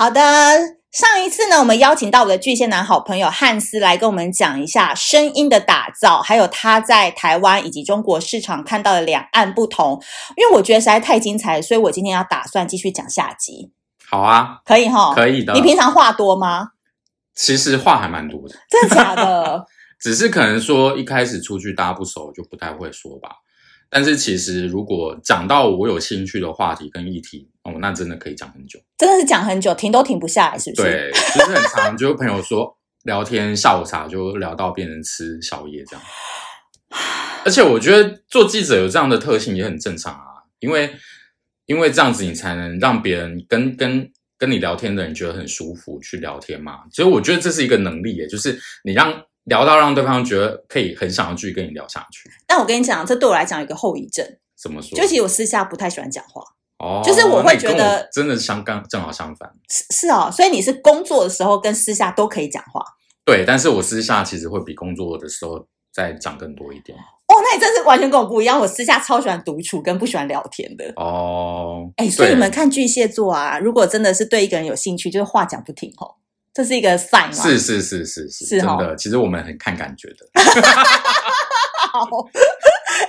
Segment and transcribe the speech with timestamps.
[0.00, 0.22] 好的，
[0.90, 10.02] 上一次呢，我们邀请到我的巨蟹男好朋友汉斯来跟我们讲一下声音的打造，还有他在台湾以及中国市场看到的两岸不同。
[10.38, 13.72] 因为我觉得实在太精彩，所以我今天要打算继续讲下集。
[14.08, 15.52] 好啊，可以哈，可以的。
[15.52, 16.68] 你平常话多吗？
[17.34, 19.66] 其实话还蛮多的，真的假的？
[20.00, 23.32] 只是可能说一开始出去大家不熟，就不太会说吧。
[23.92, 30.82] 但是其实，如果讲到我有兴趣的话题跟议题，哦，那真的可以讲很久，真的是讲很久，停都停不下来，是不是？
[30.82, 36.04] 对，就是很长，就有朋友说聊天下午茶就聊到变成吃宵夜这样。
[37.44, 40.94] 而且我觉得做记者有这样的特性也很正常啊，因为
[41.66, 46.82] 因为这样子你才能让别人跟跟跟你聊天的人觉得很舒服去聊天嘛。
[46.92, 49.12] 所以我觉得这是一个能力耶，就是你让。
[49.50, 54.24] 聊到让对方觉得可以很想要继续跟你聊下去，但我跟你讲，这对我来讲有一个后遗症。
[54.56, 54.96] 怎么说？
[54.96, 56.40] 就其实我私下不太喜欢讲话
[56.78, 59.50] 哦，就是我会觉得真的相刚正好相反。
[59.68, 62.80] 是是哦，所以你是工作的时候跟私下都可以讲话。
[63.24, 66.96] 对，但是我私下其实会比工作的时候再讲更多一点。
[66.96, 68.60] 哦，那你真是完全跟我不一样。
[68.60, 70.92] 我私下超喜欢独处跟不喜欢聊天的。
[70.96, 76.14] 哦，哎，所以你们看巨蟹座啊，如果真的是对一个人有兴趣，就是话讲不停哦。
[76.52, 77.42] 这是一个 sign 吗？
[77.42, 78.96] 是是是是是，是真的。
[78.96, 80.16] 其实我们很看感觉的。
[81.92, 82.06] 好，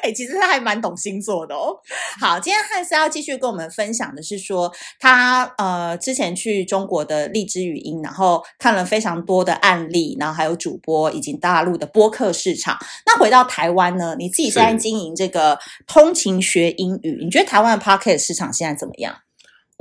[0.02, 1.76] 哎、欸，其实他还蛮懂星座的哦。
[2.20, 12.76] 好，今天汉斯要继续跟我们分享的是说，他呃之前去中国的荔枝语音，然后看了非常多的案例，然后还有主播以及大陆的播客市场。
[13.06, 19.16] 那回到台湾呢，你自己现在经营这个通勤学英语，是你觉得台湾的 p o c k e t 市场现在怎么样？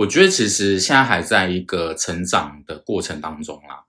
[0.00, 3.84] 我觉得其实现在还在一个成长的过程当中啦。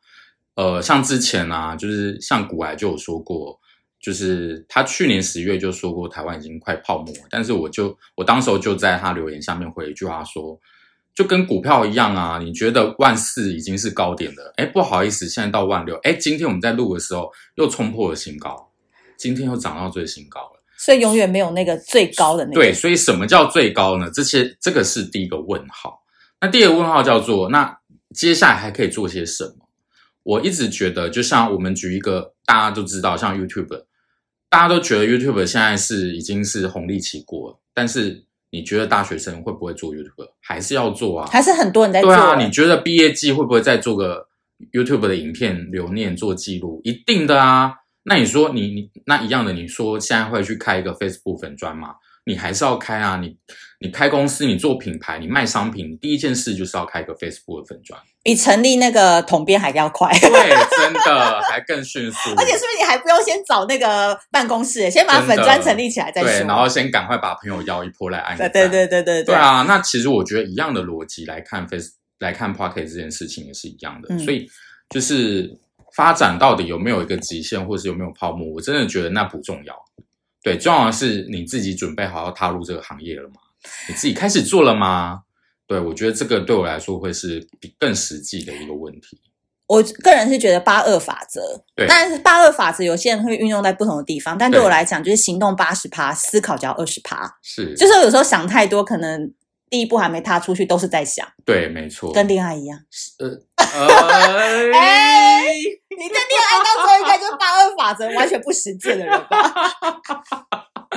[0.55, 3.57] 呃，像之前啊，就是像古癌就有说过，
[4.01, 10.59] 就是他去年十月就说过台湾已经快泡沫，但是我就我当时候就在他留言下面回一句话说，
[11.15, 18.69] 就跟股票一样啊，你觉得万四已经是高点了，哎，不好意思，现在到万六，哎，今天我们在录的时候又冲破了新高，
[19.15, 22.55] 今天又涨到最新高了，所以永远没有那个最高的那个。
[22.55, 24.11] 对，所以什么叫最高呢？
[24.13, 26.00] 这些这个是第一个问号。
[26.41, 27.77] 那第二个问号叫做，那
[28.15, 29.69] 接下来还可以做些什么？
[30.23, 33.85] 我一直觉得，就像我们举一个大家都知道，像 YouTube，
[34.49, 40.29] 大家都觉得 YouTube 现在是已经是红利期过了，但是你觉得大学生会不会做 YouTube？
[40.39, 41.29] 还是要做啊？
[41.31, 42.13] 还是很多人在做？
[42.13, 44.27] 对啊，你觉得毕业季会不会再做个
[44.71, 46.81] YouTube 的影片留念做记录？
[46.83, 47.73] 一定的啊。
[48.03, 51.95] 那你说你你那一样的，你说现在会去开一个 Facebook 粉专吗？
[52.25, 53.17] 你还是要开啊！
[53.17, 53.35] 你
[53.79, 60.07] 你开公司，你做品牌，你卖商品，你第一件事就是要开一个 Facebook 的粉砖，比成立那个统编还要快。
[60.19, 60.29] 对，
[60.77, 62.29] 真的还更迅速。
[62.37, 66.29] 而且是不是你还不用先找那个办公室，先把粉砖成立起来再说？
[66.29, 68.51] 对，然后先赶快把朋友邀一波来按个赞。
[68.51, 69.23] 对对对对对。
[69.23, 74.47] 对啊，那其实我觉得一样的逻辑来看 Face 来看 Podcast 这件事情也是一样的，嗯、所以
[74.91, 75.51] 就是
[75.95, 79.75] 发展到底有没有一个极限，或是有没有泡沫，我真的觉得那不重要。
[80.43, 83.35] 对，重要的是你自己准备好要踏入这个行业了吗？
[83.87, 85.21] 你自己开始做了吗？
[85.67, 89.21] 对，我觉得这个对我来说会是比更实际的一个问题。
[89.67, 97.37] 我个人是觉得八二法则，对，但是八二法则有些人会运用在不同的地方，但对我来讲，就是行动八十趴，思考只要二十趴。
[97.41, 99.31] 是，就是有时候想太多，可能
[99.69, 101.25] 第一步还没踏出去，都是在想。
[101.45, 102.79] 对，没错，跟恋爱一样。
[103.19, 103.39] 呃，
[104.75, 105.53] 哎。
[106.01, 109.53] 你在恋爱当中应该就是八二法则完全不实践的人吧？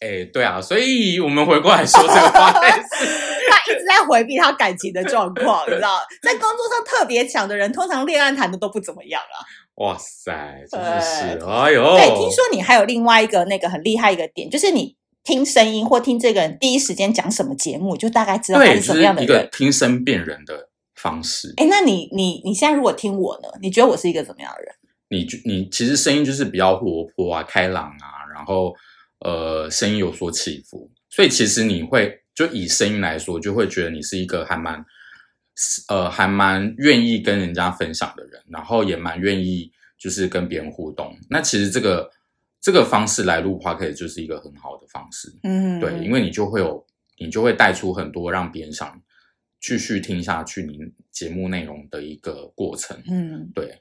[0.00, 9.38] 哎、欸，对啊，所以我们回过来说这个话， 他一直在回避他感情的状况，你知道，在工作上特别强的人，通常恋爱谈的都不怎么样啊。
[9.76, 10.32] 哇塞，
[10.70, 20.68] 真的是，哎呦，对，听说你还有另外一个那个很厉害一个点，就是你听声音或听这个人第一时间讲什么节目，就大概知道他是什么样的人，就是、一个听声辨人的。
[21.02, 23.48] 方式，哎，那你你你现在如果听我呢？
[23.60, 24.72] 你觉得我是一个怎么样的人？
[25.08, 28.72] 你你其实声音就是比较活泼啊、开朗啊，然后
[29.18, 34.82] 呃，声音有所起伏，所以其实你会就以声音来说，就会觉得你是一个还蛮
[35.88, 41.14] 呃还蛮愿意跟人家分享的人，然后也蛮愿意就是跟别人互动。
[41.28, 42.08] 那其实这个
[42.60, 46.86] 这个方式来录 Podcast 就是一个很好的方式，嗯，对，因为你就会有
[47.18, 48.98] 你就会带出很多让别人想。
[49.62, 53.78] 继续听下去，您节目内容的一个过程，嗯，对。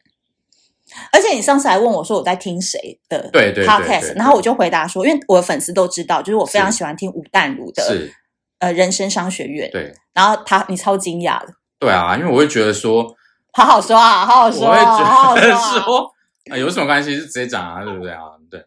[1.11, 8.13] 而且你上次还问我说我在听谁的 podcast，对对对，然后我就回答说，因为我的粉丝都知道，就是我非常喜欢听吴淡如的，是
[8.59, 9.91] 呃人生商学院，对。
[10.13, 13.15] 然后他，你超惊讶的，对啊，因为我会觉得说，
[13.53, 16.13] 好好说啊，好好说，我会觉得好好说，
[16.57, 17.17] 有什么关系？
[17.17, 18.21] 就直接讲啊，对不对啊？
[18.51, 18.63] 对，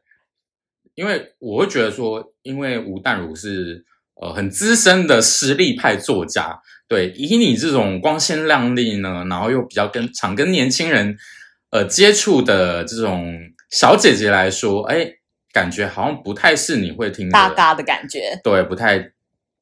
[0.95, 3.85] 因为我会觉得说，因为吴淡如是。
[4.23, 11.17] 呃，很资深的实力派作家，对，以你这种光鲜亮丽呢，然后又比较跟常跟年轻人
[11.71, 13.39] 呃接触的这种
[13.71, 15.09] 小姐姐来说，哎，
[15.53, 19.14] 感觉好像不太是你会听的大嘎的感觉，对，不太。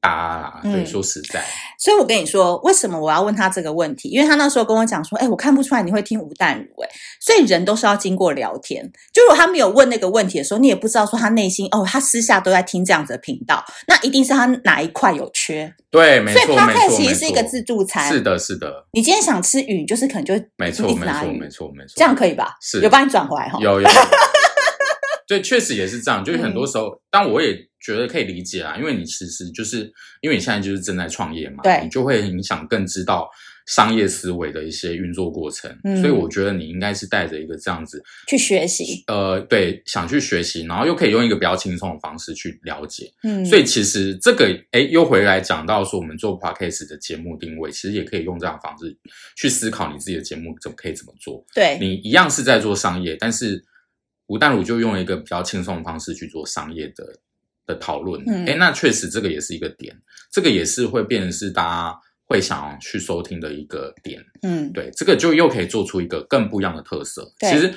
[0.03, 1.41] 啊，对，嗯、说实在，
[1.79, 4.09] 所以我跟你说，为什么我要问他这个问题？
[4.09, 6.89] 因为他那时候跟我讲说，哎，我看不出来你会听吴淡如，哎，
[7.21, 8.83] 所以人都是要经过聊天。
[9.13, 15.73] 就如果他没有问那个问题的时候，你也不知道说他内心哦，他私下都在听这样子的频道，那一定是他哪一块有缺。
[15.89, 18.11] 对，没错，所以 Podcast 其实是一个自助餐。
[18.11, 18.85] 是的，是的。
[18.91, 22.57] 你今天想吃鱼，就是可能就没错，没错，没错，没错，这样可以吧？
[22.61, 23.57] 是，有帮你转回来哈？
[23.61, 23.89] 有有。
[25.25, 26.21] 对，确实也是这样。
[26.21, 27.55] 就是很多时候，但我也。
[27.83, 29.91] 觉得可以理解啊，因为你其实就是
[30.21, 33.29] 因为你现在就是正在创业嘛，对，你就会影响更知道
[33.67, 48.97] 商业思维的一些运作过程，嗯，所以我觉得你应该是带着一个这样子去学习，呃，对，想去学习，然后又可以用一个比较轻松的方式去了解，嗯，所以其实这个哎，又回来讲到说我们做 podcast 的节目定位，其实也可以用这样的方式
[49.35, 53.61] 去思考你自己的节目怎么可以怎么做，对，你一样是在做商业，但是
[54.27, 57.03] 吴淡如就用一个比较轻松的方式去做商业的。
[57.65, 59.95] 的讨论，哎、嗯，那确实这个也是一个点，
[60.31, 67.31] 这个也是会变成是大家会想要去收听的一个点，嗯，对，这个就又可以做出一个更不一样的特色。
[67.39, 67.73] 其实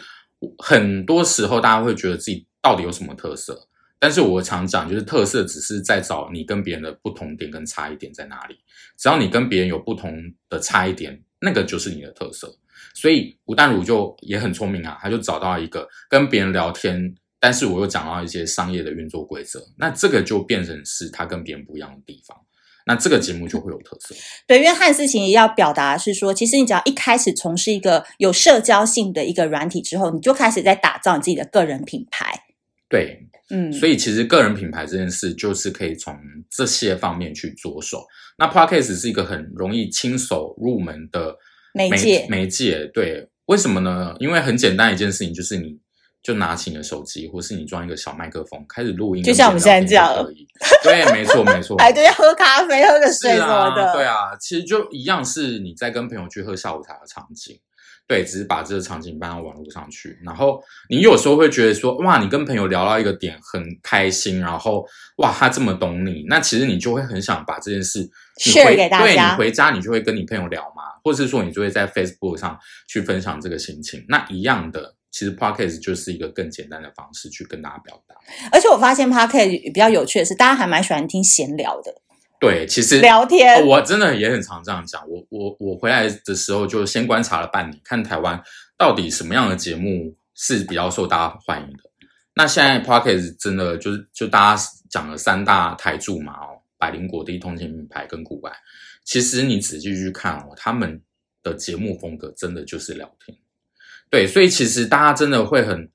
[0.59, 3.69] 很多时候大家会觉得自己到底有什么特色，
[3.99, 8.57] 但是我常讲，就是特色只是在找你跟别人的不同点跟差异点在哪里，
[8.99, 10.13] 只要你跟别人有不同
[10.49, 12.53] 的差异点，那个就是你的特色。
[12.95, 17.15] 所以吴淡如就也很聪明啊，他就找到一个跟别人聊天。
[17.39, 22.37] 但是我又讲到一些商业的运作规则，那这个就变成是它跟别人不一样的地方，
[22.87, 24.15] 那这个节目就会有特色。
[24.47, 32.33] 对，因为汉斯琴也要表达是说，其实你只要一开始从事一个有社交性的一个软体之后，你就开始在打造你自己的个人品牌。
[32.89, 36.19] 对，嗯，所以其实个人品牌这件事就是可以从
[36.51, 38.07] 这些方面去着手。
[38.39, 41.37] 那 Podcast 是一个很容易亲手入门的
[41.75, 42.87] 媒介，媒介。
[42.95, 44.17] 对，为什么呢？
[44.21, 45.79] 因为很简单一件事情，就是你。
[46.27, 50.45] 就拿起你的手机，或是你装一个小麦克风，开始录音，就像我们现在这样而已。
[50.83, 51.77] 对，没错，没错。
[51.77, 53.87] 哎，对，喝咖啡，喝个水什么的。
[53.87, 57.57] 啊对啊，其实就一样，是你在跟朋友去喝下午茶的场景。
[58.09, 60.19] 对，只是把这个场景搬到网络上去。
[60.25, 64.85] 然后你有时候会觉得说，哇，你跟朋友聊到一个点很开心，然后
[65.19, 68.01] 哇，他这么懂你，那其实你就会很想把这件事
[68.45, 69.05] 你回 share 给大家。
[69.05, 72.59] 对，你回家，你就会跟你朋友聊嘛，或者是说你就会在 Facebook 上
[72.89, 74.05] 去分享这个心情。
[74.09, 74.97] 那一样的。
[75.17, 78.15] 其实 Podcast 就是一个更简单的方式去跟大家表达，
[78.53, 82.03] 而且我发现 Podcast 比较有趣的是，大家还蛮喜欢听闲聊的。
[82.39, 85.03] 对，其实聊天，哦，我真的也很常这样讲。
[85.09, 88.39] 我我我回来的时候就先观察了半年，看台湾
[88.77, 91.85] 到底什么样的节目是比较受大家欢迎的。
[92.35, 98.53] 那现在 Podcast 真的就是就大家讲了三大台柱嘛，哦，百灵果第一通勤品牌跟古玩。
[99.03, 101.01] 其实你仔细去看哦，他们
[101.43, 103.35] 的节目风格真的就是聊天。
[104.09, 105.91] 对，所以其实大家真的会很，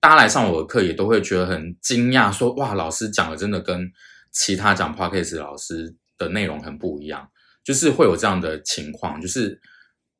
[0.00, 3.92] 大家来上我的课也都会觉得很惊讶，说哇，老师讲的真的跟
[4.30, 7.28] 其他讲 Podcast 老师的内容很不一样，
[7.62, 9.60] 就是会有这样的情况，就是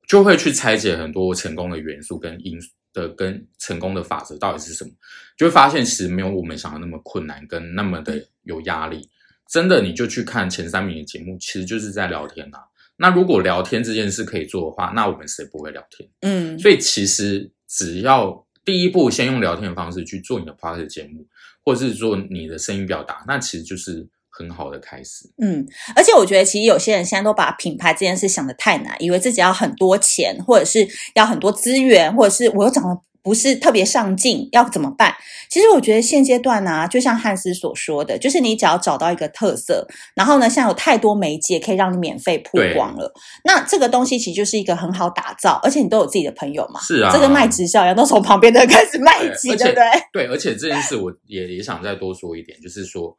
[0.06, 2.58] 就会去拆解很多成功的元素跟因
[2.92, 4.90] 的跟成功的法则到底是什么，
[5.36, 9.08] 就会发现其实没有我们想的那么困难跟那么的有压力，
[9.48, 12.69] 真的你就去看前三名的节目，其实就是在聊天啊。
[13.00, 16.08] 那如果聊天这件事可以做的话，那我们谁不会聊天？
[16.20, 21.26] 嗯，所以其实只要第一步先用聊天的方式去做你的 podcast 节目，
[21.64, 25.28] 或者是做你的声音表达，那其实就是很好的开始。
[25.42, 33.00] 嗯，而且我觉得其实有些人现在都把品牌这件事想得太难，以为自己要很多钱，或者是要很多资源，或者是我又长得。
[33.22, 35.14] 不是特别上进，要怎么办？
[35.50, 43.12] 其实我觉得现阶段呢、啊，就像汉斯所说的，就是你只要找到一个特色，然后呢，像有太多媒介可以让你免费曝光了，
[43.44, 49.84] 那这个东西其实就是一个很好打造，而且你都有自己的朋友嘛，是啊，这个卖直销一样，都从旁边的开始卖起，对不对？
[50.12, 53.16] 对，而且这件事我也也想再多说一点，就是说，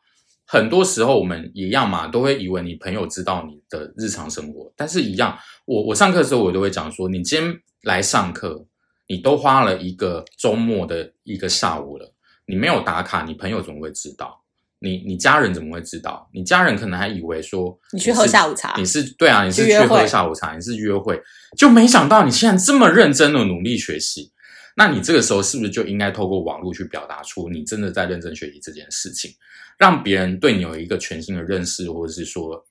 [0.48, 7.54] 很多时候我们一样嘛，都会以为你朋友知道你的日常生活，但是一样，我我上课的时候我都会讲说，你今天
[7.84, 8.66] 来上课。
[9.12, 12.14] 你都花了一个周末的一个下午了，
[12.46, 14.42] 你没有打卡，你朋友怎么会知道？
[14.80, 16.30] 你你家人怎么会知道？
[16.34, 21.22] 你家人可能还以为说你，你去喝下午茶，你是对啊，你是去喝下午茶，你是约会，
[21.58, 24.32] 就没想到你现在这么认真的努力学习，
[24.78, 29.30] 那你这个时候是不是就应该透过网络去表达出你真的在认真学习这件事情，
[29.78, 32.66] 让别人对你有一个全新的认识，或者是说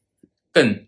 [0.50, 0.87] 更。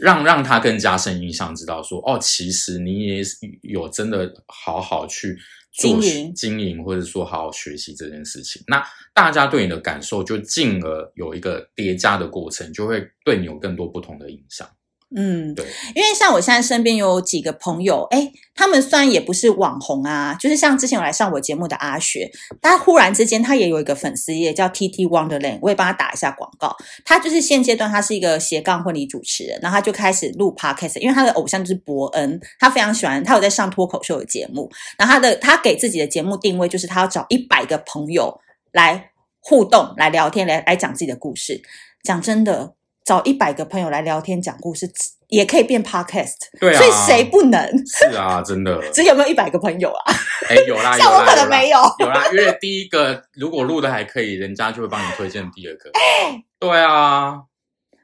[0.00, 3.22] 让让他更加深印象，知道说哦，其实你也
[3.62, 5.38] 有真的好好去
[5.70, 6.00] 做
[6.34, 8.62] 经营，或者说好好学习这件事情。
[8.66, 14.68] 那大家对你的感受就进而有一个叠加的过程，就会对你有更多不同的印象。
[15.16, 22.30] 嗯，对，因为像我现在身边有几个朋友，哎，他们虽然也不是网红啊，就是像之前有来上我节目的阿雪，
[22.62, 26.76] 他忽然之间他也有一个粉丝页叫 TT Wonderland，我也帮他打一下广告。
[27.04, 38.40] 他就是现阶段他是一个斜杠婚礼主持人，然后他就开始录 Podcast，因为他的偶像就是伯恩，他非常喜欢，他有在上脱口秀的节目，然后他的他给自己的节目定位就是他要找一百个朋友
[38.70, 41.60] 来互动、来聊天、来来讲自己的故事。
[42.04, 42.74] 讲真的。
[43.10, 44.88] 找一百个朋友来聊天讲故事，
[45.26, 47.60] 也可以变 podcast，对啊，所以谁不能？
[47.84, 48.80] 是啊，真的。
[48.94, 50.14] 只有没有一百个朋友啊？
[50.48, 52.28] 哎， 有啦，像我可能没有，有啦。
[52.30, 55.90] 因为第一个如果录的还可以，人家就会帮你推荐第二个。
[55.98, 57.34] 哎，对啊，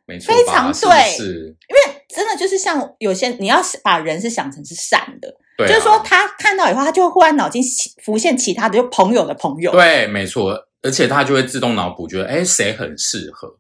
[0.06, 1.56] 没错，非常对，是，是。
[1.68, 7.62] 因为真的就是像有些你要把人是想成是善的，对啊，就是说他看到以后，他就会忽然脑筋
[8.02, 9.70] 浮现其他的，就朋友的朋友。
[9.70, 13.56] 对，没错，而且他就会自动脑补，觉得哎，谁很适合。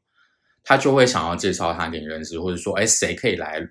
[0.68, 3.64] 他就会想要介绍他给你认识，或者说，哎，谁可以来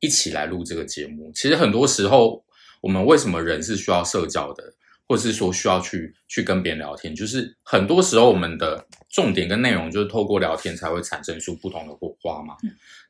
[0.00, 1.30] 一起来录这个节目？
[1.34, 2.42] 其实很多时候，
[2.80, 4.64] 我们为什么人是需要社交的，
[5.06, 7.14] 或者是说需要去去跟别人聊天？
[7.14, 12.56] 就是很多时候我们的重点跟内容就是透过聊天才会产生出不同的火花嘛。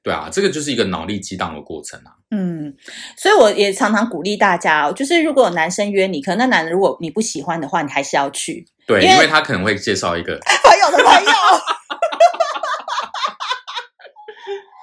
[0.02, 2.10] 对啊，这个就是一个脑力激荡的过程啊。
[2.30, 2.74] 嗯，
[3.16, 8.66] 所以我也常常鼓励大家哦，就是如果有男生约你，可能那男的如果你不喜欢的话，你还是要去。
[8.86, 11.30] 对，因为，因为他可能会介绍一个 朋友的朋友。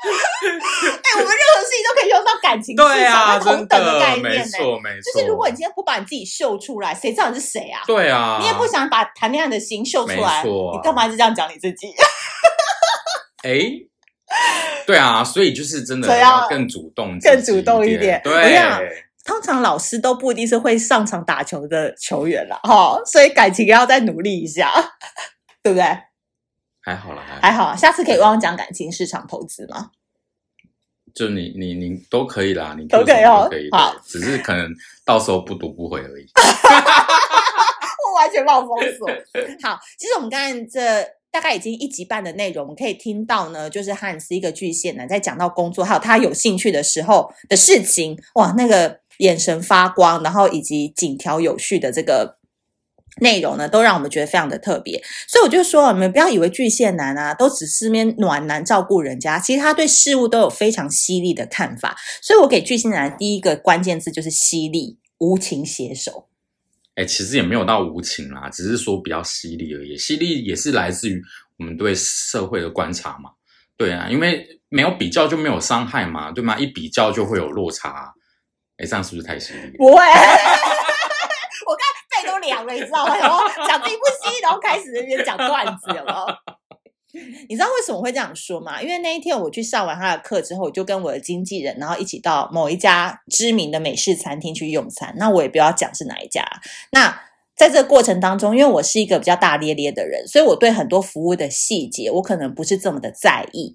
[0.05, 4.29] 哎、欸，我们任何事情都可以用到感情市场，对啊，同等的概念呢。
[4.29, 5.13] 没错，没错。
[5.13, 7.81] 就是如果你今天不把你自己秀出来，谁知道你是谁啊？
[7.87, 11.87] 对啊，你也不想把谈恋爱的心秀出来，你干嘛一直这样讲你自己？
[13.43, 13.89] 哎、欸，
[14.85, 18.21] 对啊，所以就是真的要更主动，更主动一点。
[18.23, 24.71] 对，通常老师都不一定是会上场打球的球员了哈，所以感情要再努力一下，
[25.63, 25.85] 对不对？
[26.81, 29.89] 还好啦，还好，下次可以帮我讲感情市场投资吗？
[31.15, 34.69] 就你你你都可以啦，你都可以哦，可以好，只是可能
[35.05, 36.27] 到时候不读不回而已。
[38.05, 39.07] 我完全把我封锁。
[39.63, 52.38] 好，其实我们刚才这大概已经一集半的内容，我们可以听到呢，就是汉斯一个巨蟹男在讲到工作，还有他有兴趣的时候的事情，哇，那个眼神发光，然后以及井条有序的这个。
[53.22, 61.95] 内容呢，都让我们觉得非常的特别，所以我就说，你们不要以为巨蟹男啊，都只是面暖男照顾人家，其实他对事物都有非常犀利的看法。
[62.22, 66.27] 所以我给巨蟹男第一个关键字就是犀利、无情携手。
[66.95, 69.98] 哎，其实也没有到无情啦，只是说比较犀利而已。
[69.98, 71.22] 犀利也是来自于
[71.57, 73.31] 我们对社会的观察嘛。
[73.77, 76.57] 对啊，因为没有比较就没有伤害嘛，对吗？
[76.57, 78.13] 一比较就会有落差。
[78.77, 79.77] 哎，这样是不是太犀利？
[79.77, 80.01] 不会。
[82.45, 83.17] 我看背都凉了，你知道吗？
[83.17, 86.37] 然后讲自己不吸，然后开始那边讲段子了。
[87.47, 88.81] 你知道为什么会这样说吗？
[88.81, 95.13] 因为那一天我去上完他的课之后，我就跟我的经纪人，然后一起到某一家知名的美式餐厅去用餐。
[95.17, 96.43] 那我也不要讲是哪一家。
[96.91, 97.17] 那
[97.55, 103.73] 在这个过程当中，因为我是一个比较大咧咧的人，所以我对很多服务的细节，我可能不是这么的在意。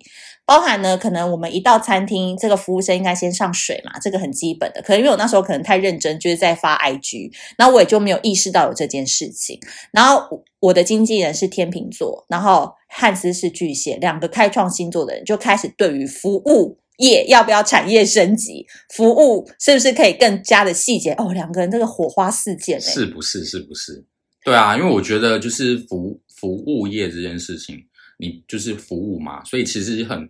[0.51, 4.83] 包含呢，可能我们一到餐厅，这个服务生应该先上水嘛，这个很基本的。
[4.83, 9.57] 可能因为我那时候可能太认真，就是在发 IG，然后我也就没有意识到有这件事情。
[9.93, 23.45] 然后我的经纪人是天秤座，然后汉斯是巨蟹，两个开创星座的人就开始对于服务业要不要产业升级，服务是不是可以更加的细节哦，两个人这个火花四溅，是不是？
[23.45, 24.05] 是不是？
[24.45, 27.77] 对啊，因为我觉得就是服服务业这件事情。
[28.21, 30.29] 你就是服务嘛，所以其实很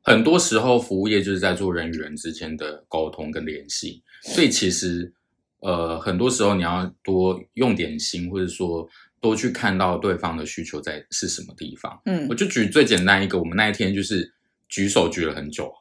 [0.00, 5.12] 很多时候服务业就是在做人与人之间的沟通跟联系，所以其实
[5.60, 8.88] 呃很多时候你要多用点心，或者说
[9.20, 12.00] 多去看到对方的需求在是什么地方。
[12.06, 14.32] 嗯，我就举最简单一个，我们那一天就是
[14.68, 15.72] 举手举了很久，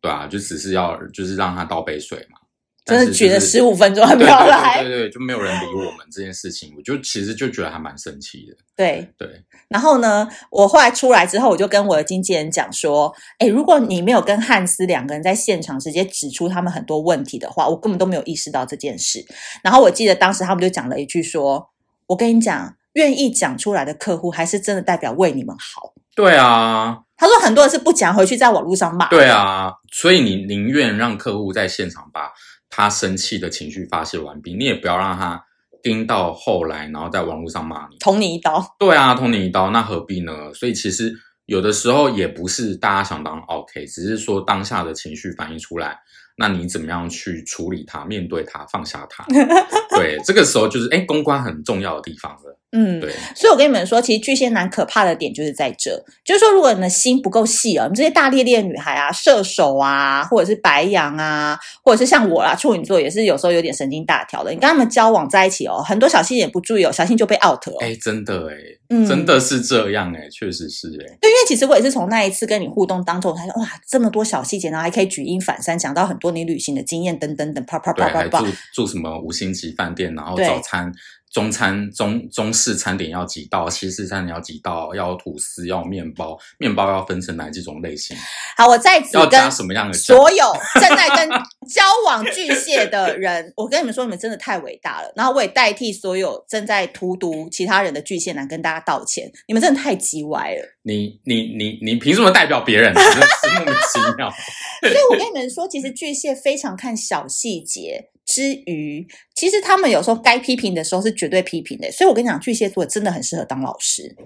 [0.00, 2.38] 对啊，就只是要就是让他倒杯水嘛。
[2.86, 8.56] 真的举了十五分钟还没有来，对对对，就没有人理我们这件事情，我就其实就觉得还蛮生气的。
[8.76, 9.28] 对对，
[9.68, 19.24] 然后呢，我后来出来之后，我就跟我的经纪人讲说，诶，如果你没有跟汉斯两个人在现场直接指出他们很多问题的话，我根本都没有意识到这件事。
[19.64, 21.68] 然后我记得当时他们就讲了一句说，
[22.06, 25.92] 我跟你讲，愿意讲出来的客户，还是真的代表为你们好。
[26.14, 29.08] 对啊，他说很多人是不讲，回去在网络上骂。
[29.08, 32.30] 对啊，所以你宁愿让客户在现场把。
[32.76, 35.42] 他生气的情绪发泄完毕，你也不要让他
[35.82, 38.62] 盯到后来，然后在网络上骂你，捅你一刀。
[38.78, 40.52] 对啊，捅你一刀，那何必呢？
[40.52, 41.10] 所以其实
[41.46, 45.98] 有的时候也不是大家想当 OK，只是说当下的情绪反映出来，
[46.36, 49.24] 那你怎么样去处理它、面对它、放下它？
[49.96, 52.55] 对，这个时候就是哎，公关很重要的地方了。
[52.72, 64.50] 嗯，对，所以我跟你们说，其实巨蟹男可怕的点就是在这，就是说，如果你的心不够细啊，你们这些大咧咧的女孩啊，射手啊，或者是白羊啊，或者是像我啦，处女座也是有时候有点神经大条的。
[64.50, 67.76] 你跟他们交往在一起哦，很多小细节不注意哦，小心就被 out 了。
[67.80, 68.56] 哎，真的哎，
[68.90, 71.16] 嗯，真的是这样哎，确实是哎。
[71.20, 78.40] 对，因为其实我也是从那一次跟你互动当中，才说哇，这么多小细节，然后还可以举一反三，讲到很多你旅行的经验等等等，啪啪啪啪啪。
[78.40, 80.92] 住住什么五星级饭店，然后早餐。
[81.36, 88.16] 中餐中中式餐点要几道，西式餐点要几道，要吐司，要面包，面包要分成哪几种类型？
[88.56, 89.92] 好，我在此要加什么样的？
[89.92, 90.50] 所有
[90.80, 91.28] 正在跟
[91.68, 95.12] 交往巨蟹的人， 我跟你们说，你们真的太伟大了。
[95.14, 100.66] 然后我也代替所有正在荼毒其他人的巨蟹男跟大家道歉，你们真的太叽歪了。
[100.84, 102.94] 你你你你凭什么代表别人？
[102.96, 104.32] 真是莫名其妙。
[104.80, 108.08] 所以我跟你们说，其实巨蟹非常看小细节。
[108.26, 109.06] 之余，
[109.36, 114.16] 其实他们有时候该批评的时候是绝对批评的，所以我跟你讲，巨蟹座真的很适合当老师，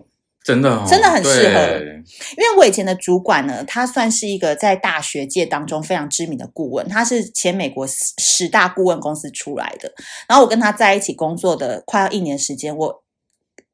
[0.42, 1.78] 真的、哦、真的很适合。
[2.38, 9.92] 因为我以前的主管呢，他算是一个在大学界当中非常知名的顾问，他是前美国十大顾问公司出来的。
[10.26, 13.04] 然后我跟他在一起工作的快要一年时间，我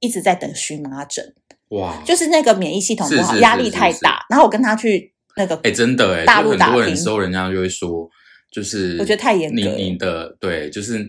[0.00, 1.34] 一直在等荨麻疹，
[1.68, 4.26] 哇，就是那个免疫系统不好，压力太大。
[4.28, 8.10] 然后我跟他去那个，哎，真的哎，大陆很多人时候人家就会说。
[8.56, 11.06] 就是我觉得太严格，你你的对，就是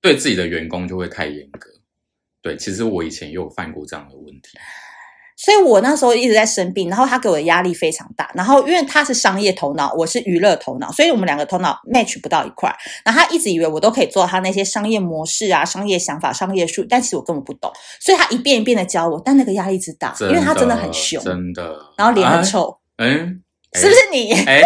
[0.00, 1.68] 对自己的员工就会太严格。
[2.40, 4.56] 对，其实我以前也有犯过这样的问题，
[5.36, 8.30] 所以我那时候一直在生病，然后他给我的压力非常大。
[8.34, 12.74] 然后因为他是商业头脑，我是娱乐头脑，所以我们两个头脑 match 不到一块。
[13.04, 17.70] 然后他一直以为我都可以做他那些商业模式啊、商业想法、商业术，但其实我根本不懂。
[18.00, 22.78] 所以他一遍一遍的教我，但那个压力之大，因为他真的很凶，真的，然后脸很臭。
[22.96, 23.42] 嗯，
[23.74, 24.32] 是不是你？
[24.32, 24.62] 哎。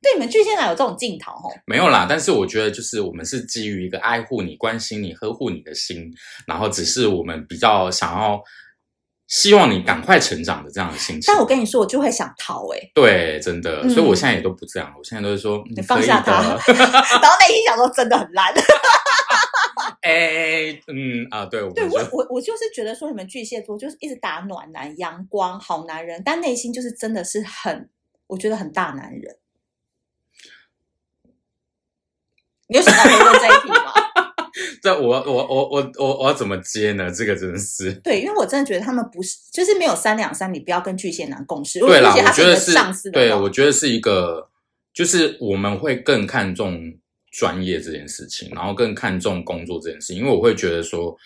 [0.00, 1.50] 对你们巨蟹男有这种镜头吼？
[1.66, 6.08] 没有啦，但是我觉得就是我们是基于一个爱护你、关心你、呵护你的心，
[6.46, 8.40] 然后只是我们比较想要
[9.26, 11.24] 希望你赶快成长的这样的心情。
[11.26, 12.90] 但我跟你说，我就会想逃哎、欸。
[12.94, 18.54] 对，真的，所以我现在也都不这样，嗯、我现在都是说你放下他， 然后内心想说真的很烂。
[20.00, 27.90] 哎、欸，嗯啊，对，我对我我我就是觉得说你们巨蟹座就是一直打暖男、阳光好男人，但内心就是真的是很，
[28.28, 29.36] 我觉得很大男人。
[32.68, 33.92] 你有想到可以问这一题吗？
[34.82, 37.10] 这我我我我我我要怎么接呢？
[37.10, 41.78] 这个真的是对，因为我真的觉得他们不是，就是没有三两三，你不要跟巨蟹男共事。
[41.80, 43.10] 对啦，我觉得是上司。
[43.10, 44.48] 对，我觉得是一个，
[44.92, 46.94] 就是我们会更看重
[47.30, 51.16] 专业这件事情，然后更看重工作这件事情，因为我会觉得说，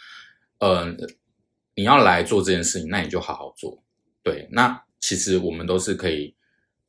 [0.59, 0.95] 呃，
[1.75, 3.83] 你要来做这件事情，那你就好好做。
[4.23, 6.35] 对，那其实我们都是可以。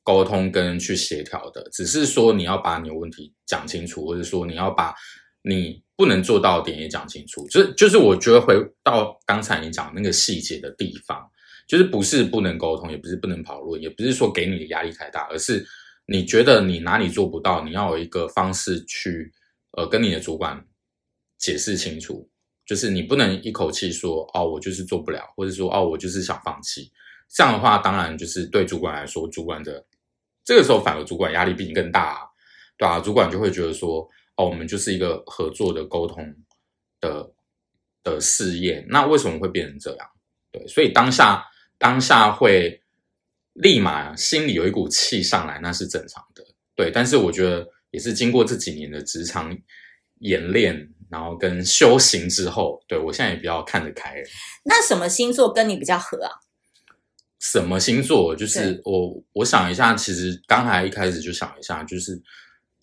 [0.04, 4.94] 沟通跟去协调的，只是说你要把你的问题讲清楚，或者说你要把
[5.42, 7.48] 你不能做到的点也讲清楚。
[7.48, 11.26] 就是就是我觉得回到刚才你讲那个细节的地方，
[11.68, 15.66] 就是不是不能沟通，也不是不能讨论，也不是说给你的压力太大，而是
[16.06, 19.32] 你觉得你哪里做不到，你要有一个方式去
[19.72, 20.64] 呃跟你的主管
[21.38, 22.30] 解释清楚。
[22.66, 26.90] 就是你不能一口气说哦，我就是做不了，或者说哦，我就是想放弃。
[27.34, 29.84] 这样的话，当然就是对主管来说，主管的。
[30.46, 32.20] 这个时候反而主管压力比你更大啊，
[32.78, 36.36] 对啊，主管就会觉得说，哦，我们就是一个合作的沟通
[37.00, 37.32] 的
[38.04, 40.06] 的事业，那为什么会变成这样？
[40.52, 41.46] 对，所以当下
[41.78, 42.82] 当下会
[43.54, 46.92] 立马心里有一股气上来，那是正常的，对。
[46.92, 49.58] 但是我觉得也是经过这几年的职场
[50.20, 50.76] 演练，
[51.10, 54.22] 然后跟修行之后，对，我现在也比较看得开。
[54.66, 56.32] 那什么星座跟你比较合啊？
[57.44, 58.34] 什么星座？
[58.34, 62.18] 就是我，我想一下，其实刚才一开始就想一下，就是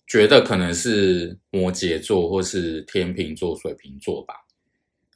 [0.05, 4.35] 觉得可能是摩羯座，或是天秤座、水瓶座吧。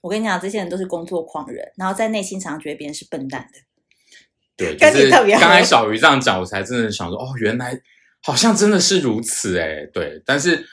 [0.01, 3.59] 我跟你讲，这些人都是工作狂人，然后在内心常常觉得别人是笨蛋的。
[4.57, 7.79] 对， 就是刚才小鱼这样讲，我才真的想说，哦，原来
[8.23, 9.87] 好像真的是如此诶。
[9.93, 10.65] 对，但是。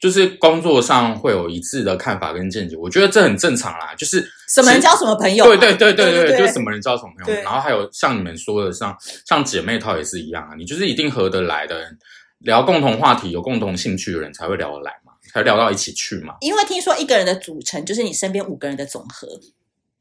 [0.00, 3.94] 就是工作上会有一致的看法跟见解，我觉得这很正常啦。
[3.96, 7.42] 就是什么人交什么朋友，对对对对对，对对对，就什么人交什么朋友。
[7.42, 11.98] 然后还有像你们说的，像像姐妹套也是一样啊，你就是一定合得来的人，
[12.38, 16.36] 聊共同话题、有共同兴趣的人才会聊得来嘛，才聊到一起去嘛。
[16.40, 19.28] 因为听说一个人的组成就是你身边五个人的总和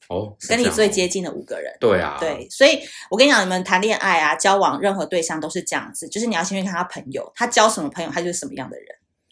[0.10, 1.75] 哦，跟你最接近的五个人。
[1.79, 2.79] 对啊，对，所以
[3.10, 8.86] 我跟你讲，你们谈恋爱啊，交往任何对象都是这样子，就是你要先去看他朋友，他交什么朋友，他就是什么样的人。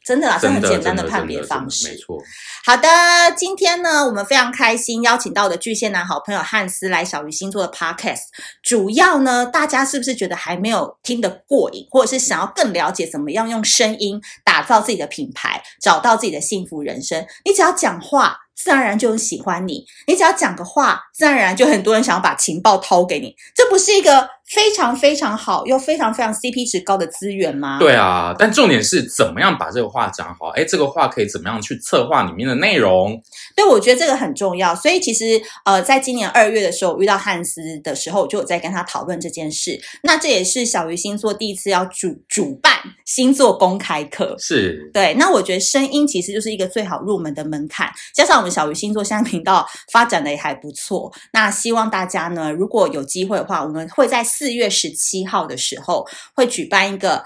[0.05, 2.21] 真的啦，是很简单的判别方式，没错。
[2.63, 2.87] 好的，
[3.35, 8.21] 今天呢，我们非常开心邀请到的巨蟹男好朋友汉斯来小鱼星座的 Podcast。
[8.61, 17.25] 主要呢，大家是不是觉得还没有听得过瘾，或者是想要更了解怎么样用声音打造自己的品牌，找到自己的幸福人生？
[17.43, 18.44] 你只要讲话。
[18.55, 27.79] 自然而然就很喜欢你，你只要讲个话，自然而然就很多人想要把情报掏给你，这不是一个非常非常好又非常非常 CP 值高的资源吗？
[27.79, 30.49] 对啊，但重点是怎么样把这个话讲好？
[30.51, 33.21] 诶，这个话可以怎么样去策划里面的内容？
[33.55, 34.73] 对，我觉得这个很重要。
[34.73, 39.77] 所以其实呃，在今年二月的时候遇到汉斯的时候，我就有在跟他讨论这件事。
[40.03, 45.13] 那这也是小鱼星座第一次要主主办星座公开课，是对。
[45.15, 48.44] 那我觉得声音其实就是一个最好入门的门槛，加上。
[48.49, 57.23] 小鱼星座现在频道发展的也还不错，那希望大家呢，如果有机会的话，我们会在四月十七号的时候会举办一个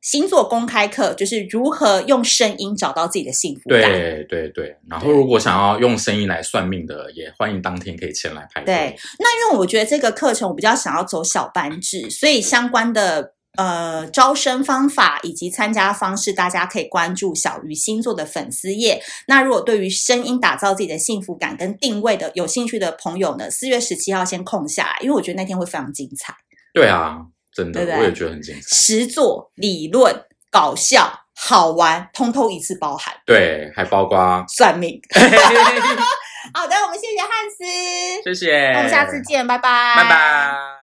[0.00, 3.80] 星座公开课，就是如何用声音找到自己的幸福感。
[3.80, 8.74] 对对对，然后如果想要用声音来算命的，也欢迎当天可以前来排队。
[8.74, 13.34] 对，那因为我觉得这个课程我比较想要走小班制，所以相关的。
[13.56, 19.02] 呃，招生方法以及参加方式，大家可以关注小鱼星座的粉丝页。
[19.26, 26.34] 那如果对于声音打造自己的幸福感跟定位的有兴趣的朋友呢，四月十七号先空下来，因为我觉得那天会非常精彩。
[26.72, 27.18] 对啊，
[27.52, 28.60] 真的，对对我也觉得很精彩。
[28.62, 30.14] 实作、理论、
[30.50, 33.12] 搞笑、好玩，通通一次包含。
[33.26, 35.00] 对，还包括 算命。
[36.54, 40.70] 好的，我们谢谢汉斯，谢谢，那我们下次见，拜拜，拜拜。